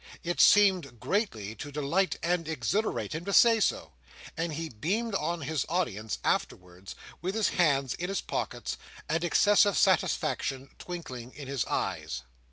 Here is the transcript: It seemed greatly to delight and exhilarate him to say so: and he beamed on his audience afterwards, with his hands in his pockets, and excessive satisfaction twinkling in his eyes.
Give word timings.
It 0.23 0.41
seemed 0.41 0.99
greatly 0.99 1.53
to 1.53 1.71
delight 1.71 2.15
and 2.23 2.47
exhilarate 2.47 3.13
him 3.13 3.23
to 3.25 3.31
say 3.33 3.59
so: 3.59 3.93
and 4.35 4.53
he 4.53 4.67
beamed 4.67 5.13
on 5.13 5.41
his 5.41 5.63
audience 5.69 6.17
afterwards, 6.23 6.95
with 7.21 7.35
his 7.35 7.49
hands 7.49 7.93
in 7.93 8.09
his 8.09 8.19
pockets, 8.21 8.77
and 9.07 9.23
excessive 9.23 9.77
satisfaction 9.77 10.71
twinkling 10.79 11.33
in 11.35 11.47
his 11.47 11.65
eyes. 11.65 12.23